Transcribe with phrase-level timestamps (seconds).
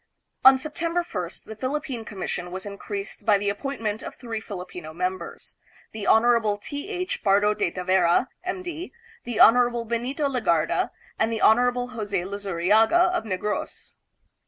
[0.43, 4.95] On September 1st, the Philip pine Commission was increased by the appointment of three Filipino
[4.95, 5.57] members,
[5.91, 6.57] the Hon.
[6.57, 6.89] T.
[6.89, 7.21] H.
[7.23, 8.63] Pardo de Tavera, M.
[8.63, 8.91] D.,
[9.25, 9.85] the Hon.
[9.87, 11.89] Benito Legarda, and the Hon.
[11.89, 13.97] Jose Luzu riaga of Negros.